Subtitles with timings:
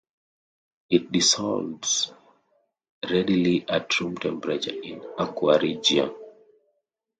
[0.89, 2.11] It dissolves
[3.07, 6.11] readily at room temperature in aqua regia.